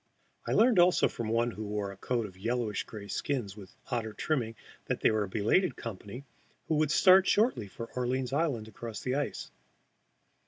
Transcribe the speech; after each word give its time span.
I 0.47 0.53
learned 0.53 0.79
also 0.79 1.07
from 1.07 1.29
one 1.29 1.51
who 1.51 1.63
wore 1.63 1.91
a 1.91 1.95
coat 1.95 2.25
of 2.25 2.35
yellowish 2.35 2.85
gray 2.85 3.07
skins 3.07 3.55
with 3.55 3.75
otter 3.91 4.13
trimmings 4.13 4.55
that 4.85 5.01
they 5.01 5.11
were 5.11 5.21
a 5.25 5.29
belated 5.29 5.75
company, 5.75 6.23
who 6.67 6.73
would 6.77 6.89
start 6.89 7.27
shortly 7.27 7.67
for 7.67 7.85
Orleans 7.93 8.33
Island 8.33 8.67
across 8.67 9.01
the 9.01 9.13
ice. 9.13 9.51